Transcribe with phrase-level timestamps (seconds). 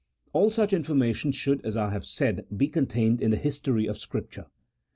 [0.33, 4.47] All such information should, as I have said, be contained in the" history" of Scripture.